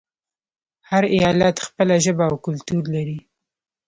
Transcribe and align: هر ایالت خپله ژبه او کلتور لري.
هر 0.89 1.03
ایالت 1.15 1.55
خپله 1.65 1.95
ژبه 2.05 2.25
او 2.29 2.35
کلتور 2.45 2.83
لري. 2.95 3.17